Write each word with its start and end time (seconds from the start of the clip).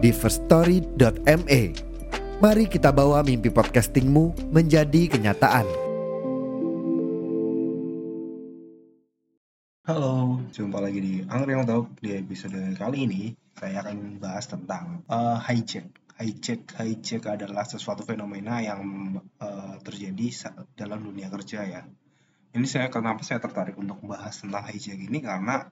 di 0.00 0.10
firststory.me. 0.16 1.62
Mari 2.40 2.64
kita 2.72 2.88
bawa 2.88 3.20
mimpi 3.20 3.52
podcastingmu 3.52 4.48
menjadi 4.48 5.12
kenyataan. 5.12 5.68
Halo, 9.84 10.40
jumpa 10.56 10.80
lagi 10.80 11.00
di 11.04 11.14
Angry 11.28 11.52
yang 11.52 11.68
Talk. 11.68 12.00
Di 12.00 12.16
episode 12.16 12.56
kali 12.80 13.04
ini, 13.04 13.22
saya 13.60 13.84
akan 13.84 14.16
membahas 14.16 14.48
tentang 14.48 15.04
uh, 15.12 15.36
hijack. 15.36 15.92
Hijack, 16.16 16.80
hijack 16.80 17.28
adalah 17.28 17.68
sesuatu 17.68 18.00
fenomena 18.08 18.64
yang 18.64 18.80
uh, 19.36 19.76
terjadi 19.84 20.52
dalam 20.76 21.04
dunia 21.04 21.28
kerja 21.28 21.64
ya 21.68 21.84
ini 22.50 22.66
saya 22.66 22.90
kenapa 22.90 23.22
saya 23.22 23.38
tertarik 23.38 23.78
untuk 23.78 24.02
membahas 24.02 24.42
tentang 24.42 24.66
hijack 24.66 24.98
ini 24.98 25.22
karena 25.22 25.70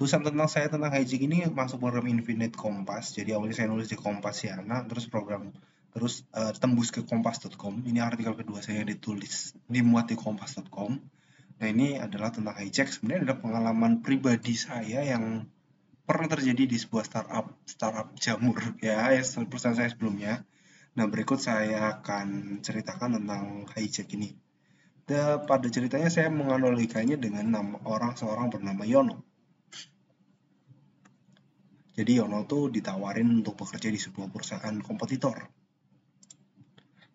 tulisan 0.00 0.24
tentang 0.24 0.48
saya 0.48 0.72
tentang 0.72 0.88
hijack 0.96 1.20
ini 1.20 1.44
masuk 1.52 1.84
program 1.84 2.08
Infinite 2.08 2.56
Kompas. 2.56 3.12
Jadi 3.12 3.36
awalnya 3.36 3.60
saya 3.60 3.68
nulis 3.68 3.92
di 3.92 4.00
Kompas 4.00 4.40
nah 4.64 4.80
terus 4.88 5.04
program 5.12 5.52
terus 5.92 6.24
uh, 6.32 6.56
tembus 6.56 6.94
ke 6.94 7.02
kompas.com 7.02 7.82
ini 7.84 7.98
artikel 7.98 8.32
kedua 8.38 8.62
saya 8.62 8.86
ditulis 8.86 9.58
dimuat 9.66 10.06
di 10.06 10.14
kompas.com 10.14 11.02
nah 11.58 11.66
ini 11.66 11.98
adalah 11.98 12.30
tentang 12.30 12.54
hijack 12.54 12.94
sebenarnya 12.94 13.26
adalah 13.26 13.38
pengalaman 13.42 13.92
pribadi 13.98 14.54
saya 14.54 15.02
yang 15.02 15.50
pernah 16.10 16.26
terjadi 16.26 16.66
di 16.66 16.74
sebuah 16.74 17.06
startup 17.06 17.46
startup 17.70 18.10
jamur 18.18 18.58
ya, 18.82 19.14
perusahaan 19.46 19.78
saya 19.78 19.94
sebelumnya. 19.94 20.42
Nah 20.98 21.06
berikut 21.06 21.38
saya 21.38 22.02
akan 22.02 22.58
ceritakan 22.66 23.22
tentang 23.22 23.70
hijack 23.78 24.10
ini. 24.18 24.34
Da, 25.06 25.38
pada 25.38 25.70
ceritanya 25.70 26.10
saya 26.10 26.26
menganalogikannya 26.34 27.14
dengan 27.14 27.54
orang 27.86 28.18
seorang 28.18 28.50
bernama 28.50 28.82
Yono. 28.82 29.29
Jadi 32.00 32.16
Yono 32.16 32.48
tuh 32.48 32.72
ditawarin 32.72 33.28
untuk 33.44 33.60
bekerja 33.60 33.92
di 33.92 34.00
sebuah 34.00 34.32
perusahaan 34.32 34.72
kompetitor. 34.80 35.36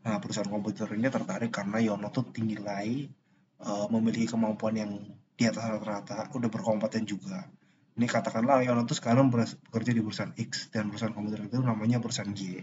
Nah, 0.05 0.21
perusahaan 0.21 0.45
kompetitor 0.45 0.93
ini 0.93 1.09
tertarik 1.09 1.49
karena 1.49 1.81
Yono 1.81 2.13
tuh 2.13 2.29
nilai 2.37 3.09
uh, 3.65 3.89
memiliki 3.89 4.29
kemampuan 4.29 4.77
yang 4.77 4.93
di 5.33 5.43
atas 5.49 5.65
rata-rata, 5.65 6.29
udah 6.37 6.49
berkompeten 6.53 7.09
juga. 7.09 7.49
Ini 7.97 8.05
katakanlah 8.05 8.61
Yono 8.61 8.85
tuh 8.85 8.93
sekarang 8.93 9.33
bekerja 9.33 9.89
di 9.89 10.05
perusahaan 10.05 10.37
X 10.37 10.69
dan 10.69 10.93
perusahaan 10.93 11.17
komputer 11.17 11.49
itu 11.49 11.57
namanya 11.65 11.97
perusahaan 11.97 12.29
Y. 12.37 12.61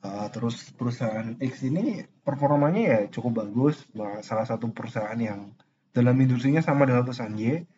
Uh, 0.00 0.32
terus 0.32 0.72
perusahaan 0.72 1.36
X 1.36 1.68
ini 1.68 2.08
performanya 2.24 2.80
ya 2.80 3.00
cukup 3.12 3.44
bagus, 3.44 3.76
salah 4.24 4.48
satu 4.48 4.72
perusahaan 4.72 5.20
yang 5.20 5.52
dalam 5.92 6.16
industrinya 6.16 6.64
sama 6.64 6.88
dengan 6.88 7.04
perusahaan 7.04 7.36
Y 7.36 7.68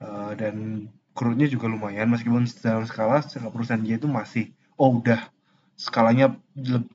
uh, 0.00 0.32
dan 0.32 0.88
growth 1.16 1.40
juga 1.48 1.66
lumayan 1.72 2.12
meskipun 2.12 2.44
dalam 2.60 2.84
skala 2.84 3.24
perusahaan 3.24 3.80
Y 3.80 3.96
itu 3.96 4.06
masih 4.06 4.52
oh 4.76 5.00
udah 5.00 5.32
skalanya 5.76 6.36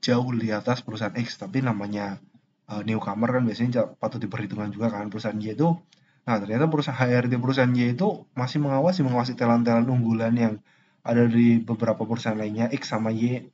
jauh 0.02 0.30
di 0.34 0.54
atas 0.54 0.82
perusahaan 0.86 1.14
X 1.18 1.38
tapi 1.42 1.62
namanya 1.62 2.22
uh, 2.70 2.82
newcomer 2.86 3.28
kan 3.38 3.42
biasanya 3.42 3.98
patut 3.98 4.22
diperhitungkan 4.22 4.70
juga 4.70 4.88
kan 4.94 5.10
perusahaan 5.10 5.36
Y 5.38 5.58
itu. 5.58 5.74
Nah 6.22 6.38
ternyata 6.38 6.70
perusahaan 6.70 6.98
HRD 6.98 7.34
perusahaan 7.42 7.70
Y 7.74 7.98
itu 7.98 8.24
masih 8.38 8.62
mengawasi 8.62 9.02
mengawasi 9.02 9.32
talent-talent 9.34 9.90
unggulan 9.90 10.34
yang 10.38 10.54
ada 11.02 11.26
di 11.26 11.58
beberapa 11.58 12.06
perusahaan 12.06 12.38
lainnya 12.38 12.70
X 12.70 12.94
sama 12.94 13.10
Y. 13.10 13.50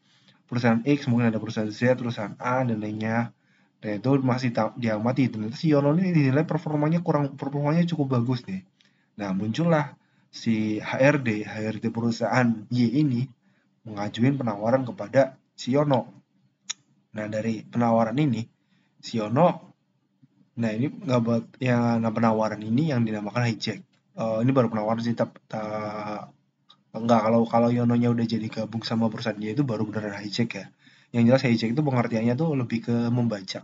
Perusahaan 0.49 0.81
X 0.85 1.09
mungkin 1.09 1.33
ada 1.33 1.41
perusahaan 1.41 1.69
Z 1.69 1.97
perusahaan 1.97 2.37
A 2.41 2.65
dan 2.65 2.81
lainnya. 2.81 3.33
Dan 3.79 4.03
itu 4.03 4.11
masih 4.21 4.51
diamati. 4.75 5.31
Ternyata 5.31 5.55
si 5.55 5.71
Yono 5.71 5.95
ini 5.95 6.11
dinilai 6.11 6.43
performanya 6.43 6.99
kurang 6.99 7.39
performanya 7.39 7.87
cukup 7.87 8.21
bagus 8.21 8.43
nih. 8.45 8.67
Nah 9.17 9.31
muncullah 9.33 9.95
si 10.29 10.79
HRD 10.79 11.45
HRD 11.49 11.85
perusahaan 11.89 12.49
Y 12.69 13.01
ini 13.01 13.27
mengajuin 13.89 14.37
penawaran 14.37 14.85
kepada 14.85 15.41
si 15.57 15.73
Yono 15.75 16.13
nah 17.17 17.27
dari 17.27 17.65
penawaran 17.65 18.17
ini 18.21 18.45
si 19.01 19.19
Yono 19.19 19.75
nah 20.59 20.71
ini 20.75 20.91
nggak 20.91 21.21
buat 21.25 21.45
yang 21.63 22.03
nah 22.03 22.13
penawaran 22.13 22.61
ini 22.61 22.93
yang 22.93 23.03
dinamakan 23.07 23.49
hijack 23.49 23.81
uh, 24.19 24.45
ini 24.45 24.51
baru 24.53 24.69
penawaran 24.69 25.01
sih 25.01 25.17
tak 25.17 25.33
Enggak, 26.89 27.21
kalau 27.21 27.45
kalau 27.45 27.69
Yononya 27.69 28.09
udah 28.11 28.25
jadi 28.25 28.47
gabung 28.49 28.81
sama 28.81 29.13
perusahaan 29.13 29.37
dia 29.37 29.53
itu 29.53 29.61
baru 29.61 29.85
beneran 29.85 30.19
hijack 30.25 30.51
ya. 30.57 30.67
Yang 31.13 31.25
jelas 31.29 31.43
hijack 31.45 31.71
itu 31.77 31.83
pengertiannya 31.85 32.35
tuh 32.35 32.57
lebih 32.57 32.79
ke 32.89 32.97
membaca. 33.13 33.61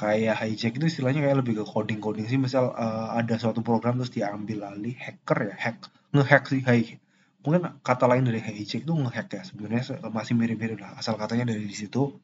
Kayak 0.00 0.40
hijack 0.40 0.72
itu 0.80 0.86
istilahnya 0.88 1.20
kayak 1.20 1.44
lebih 1.44 1.60
ke 1.60 1.64
coding-coding 1.68 2.24
sih. 2.24 2.40
Misal 2.40 2.72
uh, 2.72 3.12
ada 3.12 3.36
suatu 3.36 3.60
program 3.60 4.00
terus 4.00 4.08
diambil 4.08 4.72
alih 4.72 4.96
hacker 4.96 5.52
ya, 5.52 5.56
hack, 5.60 5.92
ngehack 6.16 6.48
sih 6.48 6.64
hijack. 6.64 6.96
Mungkin 7.44 7.84
kata 7.84 8.04
lain 8.08 8.24
dari 8.24 8.40
hijack 8.40 8.88
itu 8.88 8.94
ngehack 8.96 9.28
ya. 9.28 9.42
Sebenarnya 9.44 10.00
masih 10.08 10.32
mirip-mirip 10.40 10.80
lah. 10.80 10.96
Asal 10.96 11.20
katanya 11.20 11.52
dari 11.52 11.68
situ. 11.76 12.16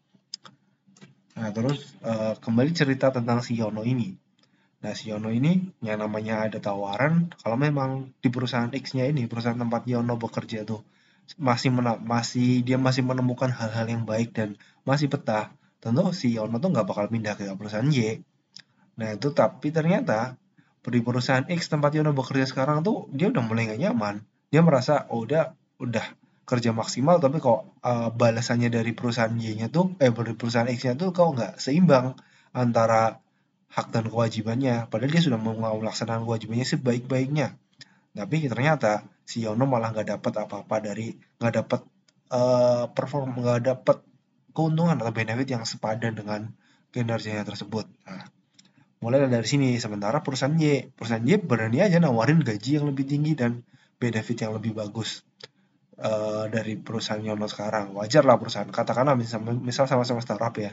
Nah, 1.36 1.52
terus 1.52 1.92
uh, 2.00 2.32
kembali 2.40 2.72
cerita 2.72 3.12
tentang 3.12 3.44
si 3.44 3.60
Yono 3.60 3.84
ini. 3.84 4.16
Nah, 4.80 4.96
si 4.96 5.12
Yono 5.12 5.28
ini 5.28 5.68
yang 5.84 6.00
namanya 6.00 6.48
ada 6.48 6.56
tawaran 6.56 7.28
kalau 7.44 7.60
memang 7.60 8.16
di 8.24 8.32
perusahaan 8.32 8.72
X-nya 8.72 9.04
ini, 9.04 9.28
perusahaan 9.28 9.60
tempat 9.60 9.84
Yono 9.84 10.16
bekerja 10.16 10.64
tuh 10.64 10.80
masih 11.34 11.74
mena 11.74 11.98
masih 11.98 12.62
dia 12.62 12.78
masih 12.78 13.02
menemukan 13.02 13.50
hal-hal 13.50 13.86
yang 13.90 14.06
baik 14.06 14.30
dan 14.30 14.54
masih 14.86 15.10
betah, 15.10 15.50
tentu 15.80 16.12
si 16.16 16.34
Yono 16.34 16.56
tuh 16.58 16.70
nggak 16.72 16.86
bakal 16.88 17.06
pindah 17.12 17.34
ke 17.36 17.46
perusahaan 17.54 17.86
Y. 17.86 18.20
Nah, 18.96 19.08
itu 19.12 19.28
tapi 19.36 19.68
ternyata 19.70 20.40
di 20.86 21.02
perusahaan 21.02 21.42
X 21.50 21.66
tempat 21.66 21.90
Yono 21.98 22.14
bekerja 22.14 22.46
sekarang 22.46 22.86
tuh 22.86 23.10
dia 23.10 23.26
udah 23.28 23.42
mulai 23.42 23.66
nggak 23.66 23.80
nyaman. 23.82 24.22
Dia 24.54 24.62
merasa 24.62 25.10
oh 25.10 25.26
udah 25.26 25.52
udah 25.82 26.06
kerja 26.46 26.70
maksimal 26.70 27.18
tapi 27.18 27.42
kok 27.42 27.74
uh, 27.82 28.14
balasannya 28.14 28.70
dari 28.70 28.94
perusahaan 28.94 29.34
Y-nya 29.34 29.66
tuh 29.66 29.98
eh 29.98 30.14
dari 30.14 30.38
perusahaan 30.38 30.70
X-nya 30.70 30.94
tuh 30.94 31.10
kok 31.10 31.34
nggak 31.34 31.52
seimbang 31.58 32.14
antara 32.54 33.18
hak 33.74 33.90
dan 33.90 34.06
kewajibannya 34.06 34.86
padahal 34.86 35.10
dia 35.10 35.22
sudah 35.26 35.42
melaksanakan 35.42 36.22
kewajibannya 36.22 36.62
sebaik-baiknya 36.62 37.58
tapi 38.14 38.46
ternyata 38.46 39.04
si 39.26 39.42
Yono 39.42 39.66
malah 39.66 39.90
nggak 39.90 40.16
dapat 40.16 40.32
apa-apa 40.46 40.76
dari 40.86 41.18
nggak 41.42 41.54
dapat 41.66 41.80
uh, 42.30 42.88
perform 42.94 43.42
nggak 43.42 43.60
dapat 43.66 44.06
keuntungan 44.56 44.96
atau 44.96 45.12
benefit 45.12 45.52
yang 45.52 45.68
sepadan 45.68 46.16
dengan 46.16 46.48
kinerjanya 46.88 47.44
tersebut. 47.44 47.84
Nah, 48.08 48.24
mulai 49.04 49.28
dari 49.28 49.44
sini 49.44 49.76
sementara 49.76 50.24
perusahaan 50.24 50.56
Y 50.56 50.96
perusahaan 50.96 51.20
Y 51.20 51.36
berani 51.36 51.84
aja 51.84 52.00
nawarin 52.00 52.40
gaji 52.40 52.80
yang 52.80 52.88
lebih 52.88 53.04
tinggi 53.04 53.36
dan 53.36 53.60
benefit 54.00 54.48
yang 54.48 54.56
lebih 54.56 54.72
bagus 54.72 55.20
uh, 56.00 56.48
dari 56.48 56.80
perusahaan 56.80 57.20
Yono 57.20 57.44
sekarang. 57.44 57.92
Wajar 57.92 58.24
lah 58.24 58.40
perusahaan 58.40 58.68
katakanlah 58.72 59.12
misal 59.16 59.84
sama-sama 59.84 60.24
startup 60.24 60.56
ya. 60.56 60.72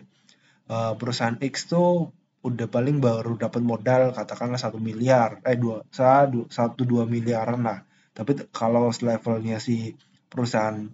Uh, 0.72 0.96
perusahaan 0.96 1.36
X 1.44 1.68
tuh 1.68 2.16
udah 2.44 2.68
paling 2.68 3.00
baru 3.00 3.40
dapat 3.40 3.64
modal 3.64 4.12
katakanlah 4.12 4.60
satu 4.60 4.76
miliar 4.76 5.40
eh 5.48 5.56
dua 5.56 5.84
satu 5.92 6.84
dua 6.88 7.04
miliaran 7.04 7.64
lah. 7.64 7.84
Tapi 8.16 8.48
kalau 8.56 8.92
levelnya 8.94 9.60
si 9.60 9.96
perusahaan 10.32 10.88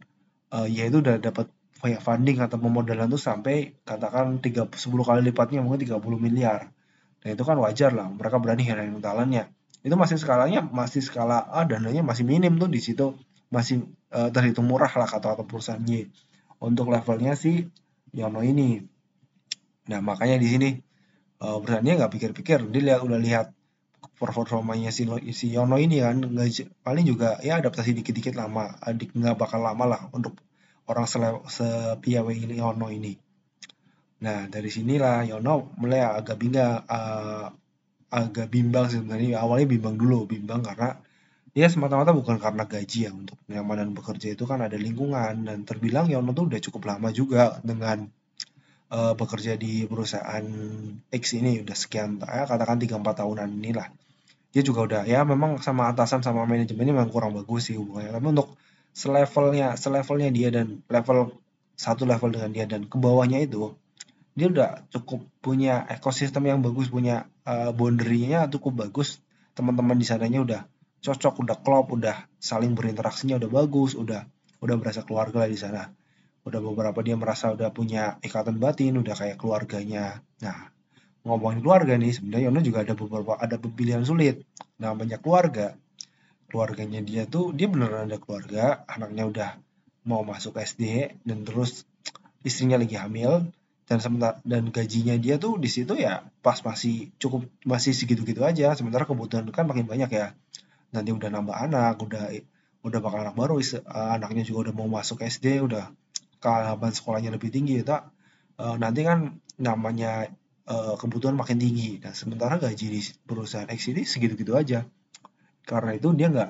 uh, 0.53 0.67
ya 0.69 0.89
itu 0.89 1.01
udah 1.01 1.21
dapat 1.21 1.49
funding 1.79 2.43
atau 2.43 2.59
pemodalan 2.59 3.07
tuh 3.07 3.21
sampai 3.21 3.79
katakan 3.87 4.43
tiga 4.43 4.67
sepuluh 4.75 5.07
kali 5.07 5.23
lipatnya 5.23 5.63
mungkin 5.63 5.79
30 5.87 5.99
miliar. 6.19 6.69
Nah 7.23 7.29
itu 7.31 7.43
kan 7.47 7.55
wajar 7.59 7.95
lah 7.95 8.07
mereka 8.11 8.37
berani 8.39 8.67
hilangin 8.67 8.99
talentnya 8.99 9.51
itu 9.79 9.95
masih 9.95 10.19
skalanya 10.19 10.59
masih 10.67 10.99
skala 10.99 11.47
A 11.47 11.63
dananya 11.63 12.03
masih 12.03 12.27
minim 12.27 12.59
tuh 12.59 12.67
di 12.67 12.83
situ. 12.83 13.15
Masih 13.49 13.87
uh, 14.13 14.29
terhitung 14.29 14.67
murah 14.69 14.91
lah 14.91 15.07
kata 15.07 15.33
kata 15.33 15.43
perusahaan 15.47 15.81
Y. 15.81 16.11
Untuk 16.59 16.91
levelnya 16.91 17.33
si 17.39 17.71
Yono 18.11 18.43
ini. 18.43 18.83
Nah 19.89 19.99
makanya 20.03 20.37
di 20.37 20.47
sini 20.51 20.69
uh, 21.41 21.57
perusahaannya 21.63 21.93
nggak 21.95 22.11
pikir-pikir. 22.11 22.59
Dia 22.69 22.81
lihat 22.83 23.01
udah 23.07 23.19
lihat 23.19 23.47
performanya 24.19 24.91
si, 24.91 25.07
si 25.31 25.47
Yono 25.55 25.79
ini 25.79 26.03
kan 26.03 26.19
paling 26.83 27.05
juga 27.07 27.39
ya 27.39 27.63
adaptasi 27.63 27.95
dikit-dikit 27.95 28.35
lama. 28.35 28.75
Adik 28.83 29.15
nggak 29.15 29.39
bakal 29.39 29.63
lama 29.63 29.85
lah 29.87 30.01
untuk 30.11 30.35
orang 30.89 31.05
sepiawai 31.05 32.35
ini 32.35 32.57
Yono 32.57 32.89
ini. 32.89 33.13
Nah 34.25 34.49
dari 34.49 34.73
sinilah 34.73 35.23
Yono 35.29 35.71
mulai 35.77 36.01
agak 36.01 36.41
bimbang 36.41 36.83
uh, 36.89 37.47
agak 38.09 38.49
bimbang 38.49 38.89
sebenarnya. 38.89 39.39
Awalnya 39.39 39.67
bimbang 39.69 39.95
dulu 39.95 40.25
bimbang 40.25 40.65
karena 40.65 40.97
ya 41.53 41.69
semata-mata 41.69 42.11
bukan 42.11 42.41
karena 42.41 42.65
gaji 42.65 42.99
ya. 43.07 43.11
Untuk 43.13 43.37
kenyamanan 43.45 43.93
bekerja 43.93 44.33
itu 44.33 44.43
kan 44.49 44.65
ada 44.65 44.75
lingkungan. 44.75 45.45
Dan 45.45 45.63
terbilang 45.63 46.09
Yono 46.09 46.33
tuh 46.33 46.49
udah 46.49 46.59
cukup 46.59 46.89
lama 46.89 47.13
juga 47.13 47.61
dengan 47.61 48.09
uh, 48.89 49.13
bekerja 49.13 49.55
di 49.55 49.85
perusahaan 49.85 50.45
X 51.13 51.23
ini. 51.37 51.61
Udah 51.61 51.77
sekian 51.77 52.17
ya 52.19 52.49
katakan 52.49 52.81
3 52.81 52.97
4 52.97 53.21
tahunan 53.23 53.49
inilah. 53.61 53.87
Dia 54.49 54.65
juga 54.65 54.89
udah 54.89 55.01
ya 55.05 55.21
memang 55.21 55.61
sama 55.61 55.93
atasan 55.93 56.25
sama 56.25 56.41
manajemennya 56.49 56.97
memang 56.97 57.13
kurang 57.13 57.37
bagus 57.37 57.69
sih 57.69 57.77
hubungannya. 57.77 58.09
Tapi 58.09 58.27
untuk 58.33 58.57
selevelnya 58.93 59.77
selevelnya 59.79 60.29
dia 60.33 60.49
dan 60.53 60.81
level 60.89 61.37
satu 61.79 62.03
level 62.03 62.35
dengan 62.35 62.51
dia 62.51 62.65
dan 62.67 62.85
ke 62.85 62.97
bawahnya 62.99 63.39
itu 63.39 63.71
dia 64.39 64.47
udah 64.47 64.69
cukup 64.87 65.27
punya 65.43 65.83
ekosistem 65.91 66.47
yang 66.47 66.63
bagus 66.63 66.87
punya 66.87 67.27
uh, 67.43 67.75
boundary-nya 67.75 68.47
cukup 68.47 68.87
bagus. 68.87 69.19
Teman-teman 69.51 69.99
di 69.99 70.07
sananya 70.07 70.39
udah 70.39 70.61
cocok 71.03 71.43
udah 71.43 71.57
klop 71.59 71.91
udah 71.91 72.23
saling 72.39 72.71
berinteraksinya 72.71 73.35
udah 73.35 73.51
bagus 73.51 73.99
udah 73.99 74.23
udah 74.63 74.75
berasa 74.79 75.03
keluarga 75.03 75.43
di 75.43 75.59
sana. 75.59 75.91
Udah 76.47 76.63
beberapa 76.63 77.03
dia 77.03 77.19
merasa 77.19 77.51
udah 77.51 77.67
punya 77.75 78.15
ikatan 78.23 78.63
batin 78.63 78.95
udah 78.95 79.11
kayak 79.11 79.35
keluarganya. 79.35 80.23
Nah 80.39 80.71
ngomongin 81.27 81.59
keluarga 81.59 81.99
nih 81.99 82.15
sebenarnya 82.15 82.47
Yono 82.47 82.59
juga 82.63 82.87
ada 82.87 82.95
beberapa 82.95 83.35
ada 83.35 83.59
pilihan 83.59 84.07
sulit. 84.07 84.47
Namanya 84.79 85.19
keluarga 85.19 85.75
keluarganya 86.49 86.99
dia 87.05 87.29
tuh 87.29 87.53
dia 87.53 87.69
beneran 87.69 88.09
ada 88.09 88.17
keluarga 88.17 88.81
anaknya 88.89 89.23
udah 89.29 89.49
mau 90.09 90.25
masuk 90.25 90.57
SD 90.57 91.13
dan 91.23 91.45
terus 91.45 91.85
istrinya 92.41 92.81
lagi 92.81 92.97
hamil 92.97 93.53
dan 93.89 93.97
sementara 93.97 94.37
dan 94.45 94.69
gajinya 94.69 95.17
dia 95.17 95.41
tuh 95.41 95.57
di 95.57 95.65
situ 95.65 95.97
ya 95.97 96.25
pas 96.45 96.61
masih 96.61 97.09
cukup 97.17 97.49
masih 97.65 97.93
segitu-gitu 97.97 98.45
aja. 98.45 98.77
Sementara 98.77 99.09
kebutuhan 99.09 99.49
kan 99.49 99.65
makin 99.65 99.89
banyak 99.89 100.13
ya. 100.13 100.37
Nanti 100.93 101.09
udah 101.09 101.29
nambah 101.33 101.57
anak 101.57 101.97
udah 101.97 102.29
udah 102.85 102.99
bakal 103.01 103.25
anak 103.25 103.35
baru 103.35 103.57
anaknya 103.89 104.45
juga 104.45 104.69
udah 104.69 104.73
mau 104.77 104.87
masuk 105.01 105.25
SD 105.25 105.65
udah 105.65 105.89
kehaban 106.37 106.93
sekolahnya 106.93 107.33
lebih 107.33 107.51
tinggi 107.51 107.83
ya 107.83 108.07
uh, 108.55 108.77
nanti 108.79 109.03
kan 109.03 109.41
namanya 109.59 110.31
uh, 110.69 110.93
kebutuhan 110.95 111.33
makin 111.33 111.57
tinggi. 111.57 111.97
Dan 111.97 112.13
sementara 112.13 112.61
gaji 112.61 112.85
di 112.93 113.01
perusahaan 113.25 113.67
X 113.73 113.89
ini 113.89 114.05
segitu-gitu 114.05 114.53
aja 114.53 114.85
karena 115.69 115.93
itu 115.93 116.09
dia 116.17 116.33
nggak 116.33 116.49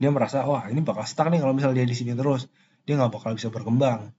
dia 0.00 0.10
merasa 0.12 0.48
wah 0.48 0.64
ini 0.72 0.80
bakal 0.80 1.04
stuck 1.04 1.28
nih 1.28 1.40
kalau 1.44 1.52
misalnya 1.52 1.84
dia 1.84 1.88
di 1.92 1.96
sini 1.96 2.16
terus 2.16 2.48
dia 2.88 2.96
nggak 2.96 3.12
bakal 3.12 3.36
bisa 3.36 3.52
berkembang 3.52 4.16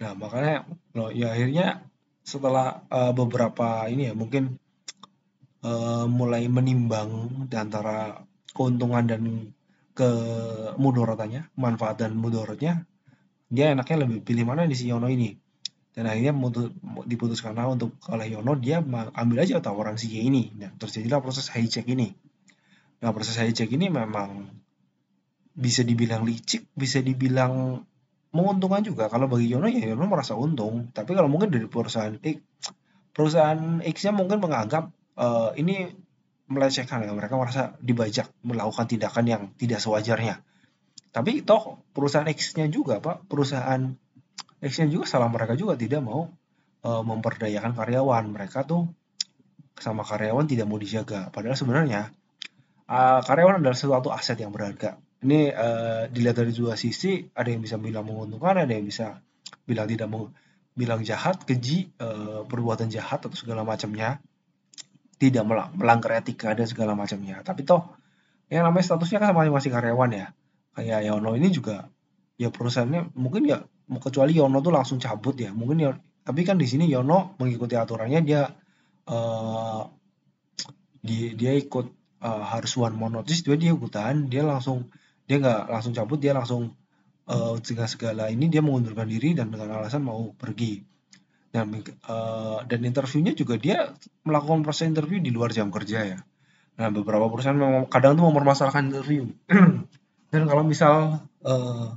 Nah, 0.00 0.16
makanya 0.16 0.64
loh, 0.96 1.12
ya 1.12 1.36
akhirnya 1.36 1.84
setelah 2.24 2.80
uh, 2.88 3.12
beberapa 3.12 3.84
ini 3.92 4.08
ya 4.08 4.14
mungkin 4.16 4.56
uh, 5.60 6.08
mulai 6.08 6.48
menimbang 6.48 7.28
di 7.52 7.56
antara 7.60 8.24
keuntungan 8.56 9.04
dan 9.04 9.22
kemudorotannya, 9.92 11.52
manfaat 11.60 12.00
dan 12.00 12.16
mudorotnya, 12.16 12.88
dia 13.52 13.76
enaknya 13.76 14.08
lebih 14.08 14.24
pilih 14.24 14.48
mana 14.48 14.64
di 14.64 14.72
si 14.72 14.88
Yono 14.88 15.12
ini. 15.12 15.36
Dan 15.92 16.08
akhirnya 16.08 16.32
diputuskan 17.04 17.52
untuk 17.68 18.00
oleh 18.08 18.32
Yono 18.32 18.56
dia 18.56 18.80
ambil 19.12 19.44
aja 19.44 19.60
tawaran 19.60 20.00
si 20.00 20.08
Y 20.08 20.32
ini. 20.32 20.48
Nah, 20.56 20.72
terjadilah 20.80 21.20
proses 21.20 21.52
hijack 21.52 21.84
ini. 21.92 22.16
Nah, 23.00 23.10
proses 23.16 23.36
hijack 23.40 23.72
ini 23.72 23.88
memang 23.88 24.60
bisa 25.56 25.80
dibilang 25.84 26.24
licik, 26.24 26.68
bisa 26.76 27.00
dibilang 27.00 27.84
menguntungkan 28.30 28.84
juga. 28.86 29.10
Kalau 29.10 29.26
bagi 29.26 29.50
Yono 29.50 29.66
ya 29.66 29.90
Yono 29.90 30.06
merasa 30.06 30.38
untung. 30.38 30.92
Tapi 30.94 31.16
kalau 31.16 31.26
mungkin 31.26 31.50
dari 31.50 31.66
perusahaan 31.66 32.14
X 32.20 32.38
perusahaan 33.10 33.82
X-nya 33.82 34.14
mungkin 34.14 34.38
menganggap 34.38 34.94
uh, 35.18 35.50
ini 35.58 35.90
melecehkan 36.46 37.02
ya. 37.02 37.10
Mereka 37.10 37.34
merasa 37.34 37.74
dibajak 37.82 38.30
melakukan 38.46 38.86
tindakan 38.86 39.24
yang 39.26 39.42
tidak 39.58 39.82
sewajarnya. 39.82 40.40
Tapi 41.10 41.42
toh 41.42 41.82
perusahaan 41.90 42.28
X-nya 42.30 42.70
juga 42.70 43.02
pak. 43.02 43.26
Perusahaan 43.26 43.90
X-nya 44.62 44.86
juga 44.86 45.10
salah 45.10 45.26
mereka 45.26 45.58
juga 45.58 45.74
tidak 45.74 46.04
mau 46.06 46.30
uh, 46.86 47.02
memperdayakan 47.02 47.74
karyawan. 47.74 48.24
Mereka 48.30 48.62
tuh 48.62 48.86
sama 49.80 50.06
karyawan 50.06 50.46
tidak 50.46 50.70
mau 50.70 50.78
dijaga. 50.78 51.34
Padahal 51.34 51.58
sebenarnya 51.58 52.14
uh, 52.90 53.20
karyawan 53.22 53.62
adalah 53.62 53.78
suatu 53.78 54.10
aset 54.10 54.42
yang 54.42 54.50
berharga. 54.50 54.98
Ini 55.22 55.40
uh, 55.54 56.02
dilihat 56.10 56.42
dari 56.42 56.50
dua 56.50 56.74
sisi 56.74 57.22
ada 57.36 57.46
yang 57.46 57.62
bisa 57.62 57.78
bilang 57.78 58.08
menguntungkan 58.08 58.66
ada 58.66 58.72
yang 58.72 58.88
bisa 58.88 59.22
bilang 59.62 59.86
tidak 59.86 60.08
mau 60.10 60.32
bilang 60.74 61.04
jahat 61.06 61.44
keji 61.46 61.92
uh, 62.00 62.42
perbuatan 62.48 62.90
jahat 62.90 63.22
atau 63.22 63.36
segala 63.38 63.62
macamnya. 63.62 64.18
Tidak 65.20 65.44
melanggar 65.76 66.16
etika 66.16 66.56
dan 66.56 66.64
segala 66.64 66.96
macamnya. 66.96 67.44
Tapi 67.44 67.68
toh 67.68 67.92
yang 68.48 68.64
namanya 68.64 68.88
statusnya 68.88 69.20
kan 69.20 69.36
masih 69.36 69.52
masih 69.52 69.70
karyawan 69.70 70.10
ya. 70.16 70.26
Kayak 70.72 71.00
Yono 71.12 71.36
ini 71.36 71.52
juga 71.52 71.92
ya 72.40 72.48
perusahaannya 72.48 73.12
mungkin 73.12 73.44
ya 73.44 73.60
kecuali 74.00 74.32
Yono 74.32 74.64
tuh 74.64 74.72
langsung 74.72 74.96
cabut 74.96 75.36
ya. 75.36 75.52
Mungkin 75.52 75.76
ya 75.76 75.92
tapi 76.24 76.48
kan 76.48 76.56
di 76.56 76.64
sini 76.64 76.88
Yono 76.88 77.36
mengikuti 77.36 77.76
aturannya 77.76 78.20
dia 78.24 78.48
uh, 79.12 79.84
dia, 81.04 81.28
dia 81.36 81.52
ikut 81.52 81.99
uh, 82.22 82.44
harus 82.44 82.72
one 82.76 82.96
more 82.96 83.12
notice 83.12 83.42
dia 83.42 83.56
dia 83.56 83.72
ikutan 83.72 84.28
dia 84.28 84.44
langsung 84.44 84.88
dia 85.24 85.38
nggak 85.38 85.70
langsung 85.70 85.92
cabut 85.94 86.18
dia 86.18 86.34
langsung 86.34 86.74
uh, 87.30 87.86
segala 87.86 88.28
ini 88.28 88.50
dia 88.50 88.58
mengundurkan 88.60 89.06
diri 89.06 89.38
dan 89.38 89.54
dengan 89.54 89.78
alasan 89.78 90.02
mau 90.02 90.34
pergi. 90.34 90.82
Dan 91.50 91.82
uh, 92.06 92.62
dan 92.66 92.80
interviewnya 92.86 93.34
juga 93.34 93.58
dia 93.58 93.90
melakukan 94.22 94.62
proses 94.62 94.86
interview 94.86 95.18
di 95.18 95.34
luar 95.34 95.50
jam 95.50 95.70
kerja 95.70 96.06
ya. 96.06 96.18
Nah 96.78 96.88
beberapa 96.94 97.26
perusahaan 97.26 97.58
memang 97.58 97.90
kadang 97.90 98.14
tuh 98.18 98.26
mempermasalahkan 98.30 98.90
interview. 98.90 99.30
Dan 100.30 100.46
kalau 100.46 100.62
misal 100.62 101.26
uh, 101.42 101.90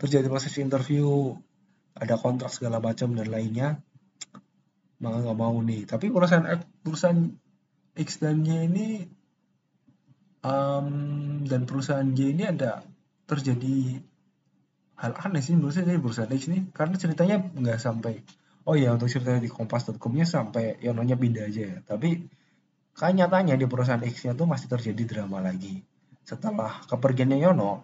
terjadi 0.00 0.32
proses 0.32 0.56
interview 0.56 1.36
ada 1.92 2.16
kontrak 2.16 2.48
segala 2.48 2.80
macam 2.80 3.12
dan 3.12 3.28
lainnya 3.28 3.84
maka 4.96 5.20
nggak 5.20 5.36
mau 5.36 5.52
nih. 5.60 5.84
Tapi 5.84 6.08
perusahaan 6.08 6.64
perusahaan 6.80 7.20
X 8.00 8.24
dan 8.24 8.40
Y 8.40 8.64
ini 8.64 9.04
um, 10.44 10.88
dan 11.44 11.64
perusahaan 11.68 12.06
J 12.06 12.18
ini 12.36 12.44
ada 12.48 12.84
terjadi 13.28 14.00
hal 15.00 15.12
aneh 15.16 15.40
sih 15.40 15.56
menurut 15.56 15.72
saya 15.72 15.96
perusahaan 15.96 16.30
X 16.30 16.52
ini. 16.52 16.68
Karena 16.72 16.96
ceritanya 16.96 17.36
nggak 17.40 17.78
sampai 17.80 18.20
oh 18.68 18.76
ya 18.76 18.92
untuk 18.92 19.08
ceritanya 19.08 19.40
di 19.40 19.50
kompas.com-nya 19.50 20.26
sampai 20.28 20.80
Yononya 20.84 21.16
pindah 21.16 21.44
aja 21.48 21.62
ya. 21.64 21.76
Tapi 21.84 22.28
kan 22.92 23.16
nyatanya 23.16 23.56
di 23.56 23.64
perusahaan 23.64 24.02
X-nya 24.02 24.36
tuh 24.36 24.44
masih 24.44 24.68
terjadi 24.68 25.02
drama 25.08 25.40
lagi. 25.40 25.80
Setelah 26.26 26.84
kepergiannya 26.84 27.40
Yono 27.40 27.80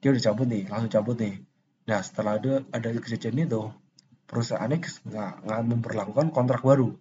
dia 0.00 0.16
udah 0.16 0.22
cabut 0.32 0.48
nih 0.48 0.64
langsung 0.72 0.92
cabut 0.92 1.16
nih. 1.20 1.44
Nah 1.84 2.00
setelah 2.00 2.40
ada 2.40 2.64
ada 2.72 2.88
kejadian 2.96 3.44
itu 3.44 3.68
perusahaan 4.24 4.70
X 4.72 5.04
nggak 5.04 5.44
nggak 5.44 5.60
memperlakukan 5.68 6.26
kontrak 6.32 6.64
baru. 6.64 6.96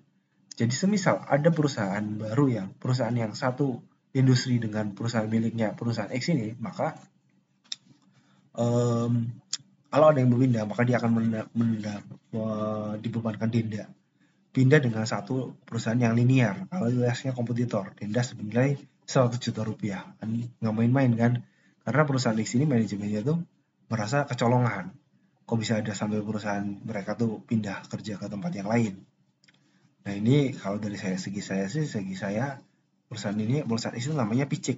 Jadi 0.60 0.76
semisal 0.76 1.24
ada 1.24 1.48
perusahaan 1.56 2.04
baru 2.04 2.46
yang 2.52 2.68
perusahaan 2.76 3.16
yang 3.16 3.32
satu 3.32 3.80
industri 4.14 4.58
dengan 4.58 4.94
perusahaan 4.98 5.30
miliknya 5.30 5.78
perusahaan 5.78 6.10
X 6.10 6.34
ini, 6.34 6.58
maka 6.58 6.98
um, 8.58 9.30
kalau 9.90 10.14
ada 10.14 10.22
yang 10.22 10.30
berpindah, 10.30 10.70
maka 10.70 10.86
dia 10.86 11.02
akan 11.02 11.12
menenda, 11.18 11.42
menenda, 11.58 11.94
uh, 12.38 12.94
dibebankan 13.02 13.50
denda. 13.50 13.90
Pindah 14.54 14.82
dengan 14.82 15.06
satu 15.06 15.58
perusahaan 15.66 15.98
yang 15.98 16.14
linear. 16.14 16.70
Kalau 16.70 16.90
US-nya 16.90 17.34
kompetitor, 17.34 17.94
denda 17.98 18.22
sebenarnya 18.22 18.78
100 19.06 19.42
juta 19.42 19.62
rupiah. 19.66 20.06
Kan 20.22 20.46
nggak 20.62 20.74
main-main 20.74 21.12
kan? 21.18 21.34
Karena 21.82 22.06
perusahaan 22.06 22.38
X 22.38 22.58
ini 22.58 22.70
manajemennya 22.70 23.26
tuh 23.26 23.42
merasa 23.90 24.30
kecolongan. 24.30 24.94
Kok 25.50 25.58
bisa 25.58 25.82
ada 25.82 25.98
sampai 25.98 26.22
perusahaan 26.22 26.66
mereka 26.86 27.18
tuh 27.18 27.42
pindah 27.42 27.82
kerja 27.90 28.22
ke 28.22 28.30
tempat 28.30 28.54
yang 28.54 28.70
lain. 28.70 29.02
Nah 30.06 30.14
ini 30.14 30.54
kalau 30.54 30.78
dari 30.78 31.02
saya 31.02 31.18
segi 31.18 31.42
saya 31.42 31.66
sih, 31.66 31.90
segi 31.90 32.14
saya 32.14 32.62
perusahaan 33.10 33.36
ini 33.36 33.66
perusahaan 33.66 33.98
itu 33.98 34.14
namanya 34.14 34.46
picik. 34.46 34.78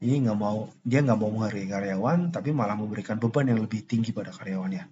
Ini 0.00 0.26
nggak 0.26 0.38
mau 0.40 0.72
dia 0.82 1.04
nggak 1.04 1.18
mau 1.20 1.30
menghargai 1.30 1.68
karyawan 1.68 2.32
tapi 2.32 2.50
malah 2.50 2.74
memberikan 2.74 3.20
beban 3.20 3.46
yang 3.46 3.60
lebih 3.60 3.84
tinggi 3.84 4.10
pada 4.10 4.32
karyawannya. 4.32 4.88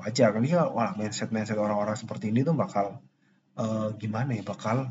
Wajar 0.00 0.32
kan? 0.32 0.42
Ya 0.42 0.64
wah 0.64 0.96
mindset 0.96 1.28
mindset 1.30 1.60
orang-orang 1.60 1.94
seperti 1.94 2.32
ini 2.32 2.40
tuh 2.40 2.56
bakal 2.56 3.04
uh, 3.60 3.92
gimana 4.00 4.32
ya 4.32 4.42
bakal 4.42 4.90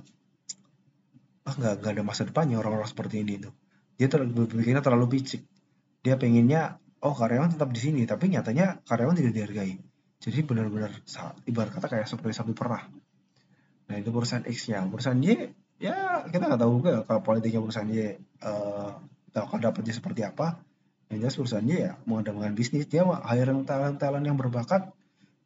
ah 1.49 1.53
nggak 1.57 1.81
nggak 1.81 1.91
ada 1.97 2.03
masa 2.05 2.29
depannya 2.29 2.61
orang-orang 2.61 2.85
seperti 2.85 3.25
ini 3.25 3.41
tuh. 3.41 3.53
Dia 3.97 4.07
terlalu 4.07 4.45
berpikirnya 4.45 4.85
terlalu 4.85 5.17
picik. 5.17 5.41
Dia 6.05 6.15
pengennya 6.15 6.77
oh 7.01 7.13
karyawan 7.17 7.57
tetap 7.57 7.73
di 7.73 7.81
sini 7.81 8.01
tapi 8.05 8.29
nyatanya 8.31 8.85
karyawan 8.85 9.17
tidak 9.17 9.33
dihargai. 9.33 9.81
Jadi 10.19 10.39
benar-benar 10.45 10.93
ibarat 11.49 11.71
kata 11.73 11.87
kayak 11.89 12.07
seperti 12.07 12.37
sapi 12.37 12.53
perah. 12.53 12.85
Nah 13.89 13.95
itu 13.97 14.13
perusahaan 14.13 14.45
X 14.45 14.69
nya 14.69 14.85
perusahaan 14.85 15.17
Y 15.17 15.49
ya 15.79 16.27
kita 16.27 16.43
nggak 16.43 16.59
tahu 16.59 16.71
juga 16.83 17.07
kalau 17.07 17.21
politiknya 17.23 17.63
perusahaan 17.63 17.87
dia 17.87 18.19
uh, 18.43 18.99
akan 19.33 19.59
dapatnya 19.63 19.95
seperti 19.95 20.21
apa. 20.27 20.59
Yang 21.09 21.17
jelas 21.25 21.35
perusahaan 21.41 21.65
dia 21.65 21.79
ya 21.79 21.91
mengembangkan 22.05 22.53
bisnis. 22.53 22.85
Dia 22.85 23.07
hiring 23.07 23.65
talent-talent 23.65 24.25
yang 24.27 24.37
berbakat 24.37 24.91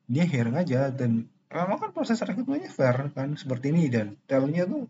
dia 0.09 0.25
hiring 0.27 0.57
aja. 0.59 0.91
Dan 0.91 1.29
memang 1.53 1.79
kan 1.79 1.89
proses 1.95 2.19
rekrutmennya 2.19 2.73
fair 2.73 3.13
kan 3.13 3.37
seperti 3.37 3.71
ini. 3.71 3.87
Dan 3.87 4.17
talentnya 4.27 4.67
tuh 4.67 4.89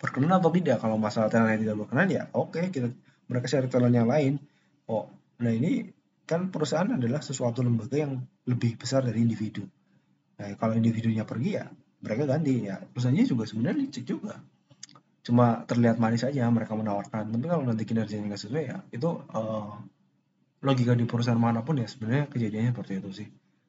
berkenan 0.00 0.38
atau 0.38 0.54
tidak. 0.54 0.80
Kalau 0.80 0.96
masalah 0.96 1.28
talentnya 1.28 1.68
tidak 1.68 1.76
berkenan 1.84 2.08
ya 2.08 2.22
oke 2.32 2.56
okay, 2.56 2.70
kita 2.72 2.88
mereka 3.28 3.46
cari 3.50 3.68
talent 3.68 3.94
yang 3.98 4.08
lain. 4.08 4.38
Oh 4.88 5.10
nah 5.42 5.50
ini 5.50 5.90
kan 6.22 6.54
perusahaan 6.54 6.86
adalah 6.86 7.18
sesuatu 7.18 7.66
lembaga 7.66 7.98
yang 7.98 8.22
lebih 8.46 8.78
besar 8.78 9.02
dari 9.02 9.20
individu. 9.20 9.66
Nah 10.38 10.54
kalau 10.56 10.78
individunya 10.78 11.26
pergi 11.26 11.50
ya 11.58 11.66
mereka 12.00 12.24
ganti. 12.30 12.64
Ya 12.64 12.80
perusahaannya 12.80 13.26
juga 13.28 13.44
sebenarnya 13.44 13.90
licik 13.90 14.08
juga 14.08 14.40
cuma 15.22 15.62
terlihat 15.70 16.02
manis 16.02 16.26
aja 16.26 16.50
mereka 16.50 16.74
menawarkan. 16.74 17.30
Tapi 17.30 17.46
kalau 17.46 17.62
nanti 17.62 17.86
kinerjanya 17.86 18.34
nggak 18.34 18.42
sesuai 18.42 18.64
ya 18.66 18.78
itu 18.90 19.08
uh, 19.08 19.78
logika 20.62 20.98
di 20.98 21.06
perusahaan 21.06 21.38
mana 21.38 21.62
pun 21.62 21.78
ya 21.78 21.86
sebenarnya 21.86 22.26
kejadiannya 22.30 22.70
seperti 22.74 22.92
itu 22.98 23.10
sih. 23.22 23.28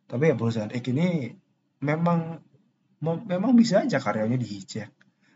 Tapi 0.09 0.33
ya 0.33 0.35
perusahaan 0.37 0.73
X 0.73 0.83
ini 0.89 1.29
memang 1.85 2.41
memang 3.03 3.51
bisa 3.53 3.85
aja 3.85 4.01
karyanya 4.01 4.39
dihijek 4.39 4.89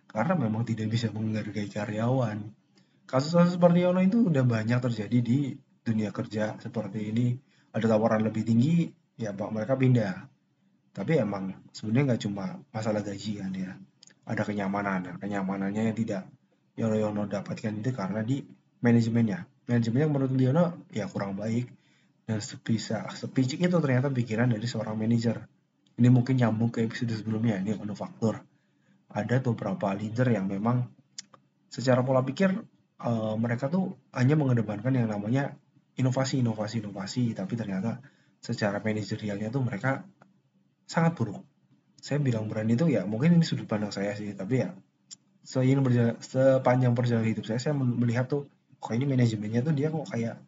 karena 0.09 0.33
memang 0.33 0.65
tidak 0.65 0.89
bisa 0.89 1.13
menghargai 1.13 1.69
karyawan. 1.69 2.37
Kasus-kasus 3.07 3.55
seperti 3.55 3.87
Yono 3.87 4.03
itu 4.03 4.27
udah 4.27 4.43
banyak 4.43 4.83
terjadi 4.83 5.17
di 5.23 5.55
dunia 5.85 6.11
kerja 6.11 6.59
seperti 6.59 7.13
ini. 7.13 7.39
Ada 7.71 7.93
tawaran 7.95 8.25
lebih 8.25 8.43
tinggi 8.43 8.89
ya 9.15 9.31
mereka 9.31 9.77
pindah. 9.77 10.27
Tapi 10.91 11.13
emang 11.21 11.53
sebenarnya 11.71 12.13
nggak 12.13 12.21
cuma 12.25 12.57
masalah 12.73 13.05
gaji 13.05 13.31
kan 13.37 13.53
ya 13.53 13.77
ada 14.27 14.43
kenyamanan. 14.43 14.99
Nah, 15.07 15.15
kenyamanannya 15.17 15.91
yang 15.91 15.97
tidak 15.97 16.27
Yono 16.77 17.25
dapatkan 17.25 17.73
itu 17.79 17.89
karena 17.95 18.21
di 18.21 18.43
manajemennya. 18.83 19.47
Manajemennya 19.65 20.07
menurut 20.11 20.31
Yono 20.35 20.65
ya 20.91 21.07
kurang 21.07 21.39
baik. 21.39 21.71
Dan 22.27 22.43
sebisa 22.43 23.07
sepicik 23.07 23.63
itu 23.63 23.79
ternyata 23.79 24.11
pikiran 24.11 24.51
dari 24.51 24.67
seorang 24.67 24.99
manajer. 24.99 25.47
Ini 25.95 26.11
mungkin 26.11 26.35
nyambung 26.35 26.75
ke 26.75 26.83
episode 26.83 27.15
sebelumnya 27.15 27.55
ini 27.55 27.71
manufaktur 27.71 28.43
ada 29.17 29.39
beberapa 29.39 29.95
leader 29.95 30.27
yang 30.29 30.45
memang 30.51 30.85
secara 31.71 32.03
pola 32.03 32.23
pikir 32.23 32.51
uh, 33.03 33.35
mereka 33.39 33.71
tuh 33.71 33.95
hanya 34.11 34.35
mengedepankan 34.35 34.93
yang 34.93 35.07
namanya 35.07 35.55
inovasi, 35.97 36.43
inovasi, 36.43 36.83
inovasi, 36.83 37.33
tapi 37.33 37.57
ternyata 37.57 38.03
secara 38.37 38.77
manajerialnya 38.83 39.49
tuh 39.49 39.63
mereka 39.65 40.05
sangat 40.85 41.17
buruk. 41.17 41.41
Saya 42.07 42.23
bilang 42.23 42.47
berani 42.47 42.79
itu 42.79 42.87
ya 42.87 43.03
mungkin 43.03 43.35
ini 43.35 43.43
sudut 43.43 43.67
pandang 43.67 43.91
saya 43.91 44.15
sih, 44.15 44.31
tapi 44.31 44.63
ya 44.63 44.71
seiring 45.43 45.83
berjalan, 45.83 46.15
sepanjang 46.23 46.95
perjalanan 46.95 47.27
hidup 47.27 47.43
saya, 47.43 47.59
saya 47.59 47.75
melihat 47.75 48.31
tuh 48.31 48.47
kok 48.79 48.95
ini 48.95 49.03
manajemennya 49.03 49.59
tuh 49.59 49.75
dia 49.75 49.91
kok 49.91 50.07
kayak 50.07 50.39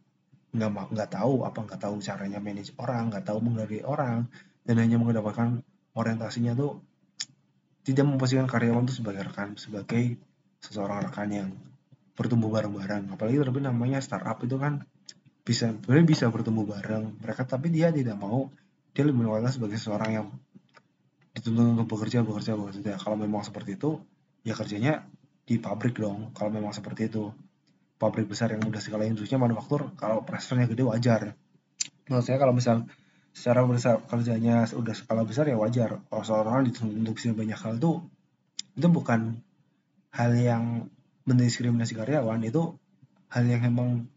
nggak 0.55 0.71
nggak 0.95 1.09
tahu 1.11 1.43
apa 1.43 1.59
nggak 1.67 1.81
tahu 1.83 1.99
caranya 1.99 2.39
manage 2.39 2.71
orang, 2.79 3.11
nggak 3.11 3.27
tahu 3.27 3.43
menghargai 3.43 3.83
orang, 3.83 4.31
dan 4.63 4.75
hanya 4.79 4.95
mengedepankan 5.03 5.59
orientasinya 5.99 6.55
tuh 6.55 6.79
tidak 7.83 8.07
memposisikan 8.07 8.47
karyawan 8.47 8.87
itu 8.87 9.03
sebagai 9.03 9.27
rekan, 9.27 9.59
sebagai 9.59 10.15
seseorang 10.63 11.11
rekan 11.11 11.27
yang 11.27 11.49
bertumbuh 12.15 12.47
bareng-bareng. 12.55 13.11
Apalagi 13.11 13.35
tapi 13.43 13.59
namanya 13.59 13.99
startup 13.99 14.39
itu 14.47 14.55
kan 14.55 14.87
bisa 15.43 15.75
bisa 16.07 16.31
bertumbuh 16.31 16.63
bareng 16.63 17.19
mereka, 17.19 17.43
tapi 17.43 17.67
dia 17.67 17.91
tidak 17.91 18.15
mau 18.15 18.47
dia 18.95 19.03
lebih 19.03 19.27
sebagai 19.51 19.75
seseorang 19.75 20.11
yang 20.11 20.27
dituntut 21.39 21.79
untuk 21.79 21.87
bekerja, 21.95 22.21
bekerja, 22.21 22.53
bekerja. 22.59 22.99
Kalau 22.99 23.15
memang 23.15 23.41
seperti 23.41 23.79
itu, 23.79 24.03
ya 24.43 24.53
kerjanya 24.53 25.07
di 25.47 25.57
pabrik 25.57 25.95
dong. 25.97 26.35
Kalau 26.35 26.51
memang 26.51 26.75
seperti 26.75 27.07
itu, 27.07 27.31
pabrik 27.95 28.27
besar 28.27 28.51
yang 28.51 28.61
mudah 28.61 28.83
sekali 28.83 29.07
industrinya 29.07 29.47
manufaktur, 29.47 29.95
kalau 29.95 30.21
pressure 30.27 30.59
gede 30.67 30.83
wajar. 30.83 31.33
Menurut 32.05 32.25
saya 32.27 32.37
kalau 32.37 32.53
misal 32.53 32.85
secara 33.39 33.63
besar 33.63 34.01
kerjanya 34.03 34.65
udah 34.73 34.95
skala 34.97 35.23
besar 35.23 35.45
ya 35.47 35.55
wajar 35.55 36.01
kalau 36.09 36.23
seorang 36.25 36.65
dituntut 36.67 36.97
untuk 36.97 37.15
bisa 37.15 37.31
banyak 37.31 37.55
hal 37.55 37.77
itu 37.77 38.03
itu 38.75 38.87
bukan 38.89 39.39
hal 40.11 40.31
yang 40.33 40.89
mendiskriminasi 41.29 41.93
karyawan 41.93 42.41
itu 42.41 42.73
hal 43.29 43.43
yang 43.45 43.61
memang 43.63 44.09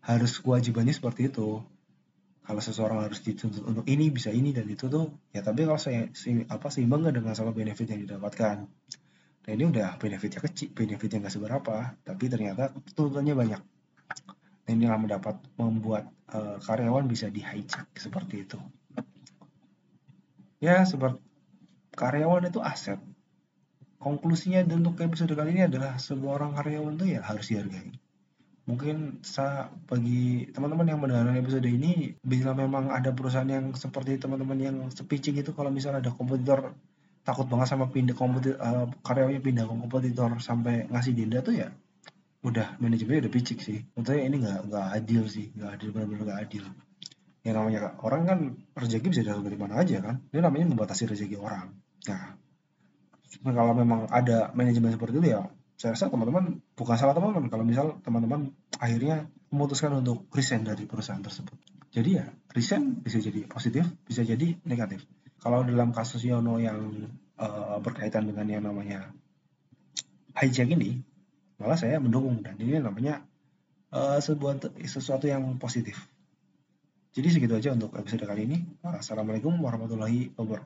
harus 0.00 0.40
kewajibannya 0.40 0.96
seperti 0.96 1.28
itu 1.28 1.60
kalau 2.44 2.60
seseorang 2.60 3.08
harus 3.08 3.24
dituntut 3.24 3.64
untuk 3.64 3.88
ini 3.88 4.12
bisa 4.12 4.28
ini 4.28 4.52
dan 4.52 4.68
itu 4.68 4.84
tuh 4.92 5.16
ya 5.32 5.40
tapi 5.40 5.64
kalau 5.64 5.80
saya 5.80 6.12
si, 6.12 6.44
apa 6.44 6.68
seimbang 6.68 7.00
nggak 7.00 7.16
dengan 7.24 7.32
sama 7.32 7.56
benefit 7.56 7.88
yang 7.88 8.04
didapatkan? 8.04 8.68
Nah 9.44 9.50
ini 9.52 9.64
udah 9.64 9.96
benefitnya 9.96 10.44
kecil 10.44 10.68
benefitnya 10.76 11.24
nggak 11.24 11.34
seberapa 11.40 11.96
tapi 12.04 12.24
ternyata 12.28 12.76
tuntutannya 12.92 13.32
banyak. 13.32 13.62
Nah 14.64 14.70
inilah 14.76 14.98
mendapat 15.00 15.40
membuat 15.56 16.12
uh, 16.36 16.60
karyawan 16.60 17.08
bisa 17.08 17.32
di 17.32 17.40
hijack 17.40 17.88
seperti 17.96 18.44
itu. 18.44 18.60
Ya 20.60 20.84
seperti 20.84 21.24
karyawan 21.96 22.52
itu 22.52 22.60
aset. 22.60 23.00
Konklusinya 23.96 24.60
untuk 24.68 25.00
episode 25.00 25.32
kali 25.32 25.56
ini 25.56 25.64
adalah 25.64 25.96
sebuah 25.96 26.44
orang 26.44 26.52
karyawan 26.60 26.92
tuh 27.00 27.08
ya 27.08 27.24
harus 27.24 27.48
dihargai 27.48 28.03
mungkin 28.64 29.20
sa 29.20 29.68
bagi 29.84 30.48
teman-teman 30.48 30.88
yang 30.88 31.00
mendengarkan 31.00 31.36
episode 31.36 31.68
ini 31.68 32.16
bila 32.24 32.56
memang 32.56 32.88
ada 32.88 33.12
perusahaan 33.12 33.44
yang 33.44 33.76
seperti 33.76 34.16
teman-teman 34.16 34.56
yang 34.56 34.76
sepicing 34.88 35.36
itu 35.36 35.52
kalau 35.52 35.68
misalnya 35.68 36.00
ada 36.00 36.12
kompetitor 36.16 36.72
takut 37.24 37.44
banget 37.44 37.68
sama 37.68 37.92
pindah 37.92 38.16
kompetitor 38.16 38.56
uh, 38.56 38.88
karyawannya 39.04 39.44
pindah 39.44 39.68
kompetitor 39.68 40.40
sampai 40.40 40.88
ngasih 40.88 41.12
denda 41.12 41.44
tuh 41.44 41.56
ya 41.60 41.68
udah 42.44 42.76
manajemennya 42.76 43.28
udah 43.28 43.32
picik 43.32 43.58
sih. 43.64 43.84
Menurut 43.96 44.20
ini 44.20 44.36
nggak 44.44 44.58
nggak 44.68 44.86
adil 44.96 45.22
sih 45.28 45.48
nggak 45.56 45.70
adil 45.80 45.88
benar-benar 45.92 46.22
nggak 46.28 46.40
adil. 46.44 46.64
Yang 47.44 47.54
namanya 47.60 47.80
orang 48.00 48.22
kan 48.24 48.38
rezeki 48.76 49.06
bisa 49.12 49.22
datang 49.24 49.44
dari 49.44 49.56
mana 49.60 49.80
aja 49.80 50.00
kan 50.00 50.24
ini 50.32 50.40
namanya 50.40 50.72
membatasi 50.72 51.04
rezeki 51.08 51.36
orang. 51.40 51.72
Nah 52.08 52.36
kalau 53.44 53.72
memang 53.76 54.08
ada 54.08 54.52
manajemen 54.56 54.92
seperti 54.92 55.20
itu 55.20 55.28
ya 55.36 55.44
saya 55.84 55.92
rasa 55.92 56.08
teman-teman 56.08 56.64
bukan 56.72 56.96
salah 56.96 57.12
teman-teman 57.12 57.52
kalau 57.52 57.64
misal 57.68 58.00
teman-teman 58.00 58.56
akhirnya 58.80 59.28
memutuskan 59.52 59.92
untuk 60.00 60.24
resign 60.32 60.64
dari 60.64 60.88
perusahaan 60.88 61.20
tersebut 61.20 61.60
jadi 61.92 62.24
ya 62.24 62.26
resign 62.56 63.04
bisa 63.04 63.20
jadi 63.20 63.44
positif 63.44 63.84
bisa 64.08 64.24
jadi 64.24 64.56
negatif 64.64 65.04
kalau 65.44 65.60
dalam 65.60 65.92
kasus 65.92 66.24
Yono 66.24 66.56
yang 66.56 67.12
uh, 67.36 67.76
berkaitan 67.84 68.24
dengan 68.24 68.48
yang 68.48 68.64
namanya 68.64 69.12
hijack 70.40 70.72
ini 70.72 71.04
malah 71.60 71.76
saya 71.76 72.00
mendukung 72.00 72.40
dan 72.40 72.56
ini 72.56 72.80
namanya 72.80 73.20
uh, 73.94 74.18
sebuah 74.18 74.58
sesuatu 74.82 75.30
yang 75.30 75.56
positif. 75.60 75.96
Jadi 77.14 77.30
segitu 77.30 77.54
aja 77.54 77.70
untuk 77.70 77.94
episode 77.94 78.26
kali 78.26 78.42
ini. 78.42 78.58
Assalamualaikum 78.82 79.54
warahmatullahi 79.62 80.34
wabarakatuh. 80.34 80.62